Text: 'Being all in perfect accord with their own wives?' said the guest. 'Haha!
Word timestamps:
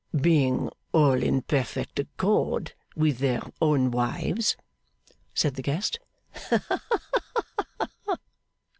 'Being 0.19 0.71
all 0.93 1.21
in 1.21 1.43
perfect 1.43 1.99
accord 1.99 2.73
with 2.95 3.19
their 3.19 3.43
own 3.61 3.91
wives?' 3.91 4.57
said 5.35 5.53
the 5.53 5.61
guest. 5.61 5.99
'Haha! 6.49 6.79